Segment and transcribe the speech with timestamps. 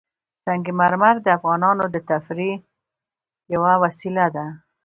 [0.43, 2.55] سنگ مرمر د افغانانو د تفریح
[3.53, 4.45] یوه وسیله ده.